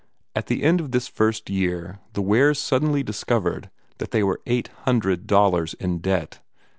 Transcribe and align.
At 0.35 0.47
the 0.47 0.63
end 0.63 0.81
of 0.81 0.89
this 0.93 1.07
first 1.07 1.47
year 1.47 1.99
the 2.13 2.23
Wares 2.23 2.57
suddenly 2.57 3.03
discovered 3.03 3.69
that 3.99 4.09
they 4.09 4.23
were 4.23 4.41
eight 4.47 4.69
hundred 4.85 5.27
dollars 5.27 5.75
in 5.75 5.99
debt. 5.99 6.39